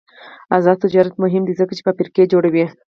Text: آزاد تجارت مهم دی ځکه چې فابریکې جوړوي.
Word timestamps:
آزاد 0.57 0.77
تجارت 0.85 1.13
مهم 1.23 1.43
دی 1.45 1.53
ځکه 1.59 1.73
چې 1.77 1.85
فابریکې 1.87 2.29
جوړوي. 2.33 2.65